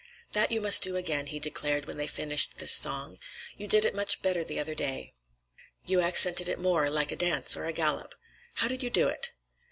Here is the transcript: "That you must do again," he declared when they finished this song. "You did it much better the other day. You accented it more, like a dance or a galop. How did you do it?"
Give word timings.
"That 0.31 0.51
you 0.51 0.61
must 0.61 0.81
do 0.81 0.95
again," 0.95 1.27
he 1.27 1.37
declared 1.37 1.85
when 1.85 1.97
they 1.97 2.07
finished 2.07 2.57
this 2.57 2.71
song. 2.71 3.19
"You 3.55 3.67
did 3.67 3.85
it 3.85 3.93
much 3.93 4.23
better 4.23 4.43
the 4.43 4.59
other 4.59 4.73
day. 4.73 5.13
You 5.85 6.01
accented 6.01 6.49
it 6.49 6.57
more, 6.57 6.89
like 6.89 7.11
a 7.11 7.15
dance 7.15 7.55
or 7.55 7.65
a 7.65 7.71
galop. 7.71 8.15
How 8.55 8.67
did 8.67 8.81
you 8.81 8.89
do 8.89 9.07
it?" 9.07 9.33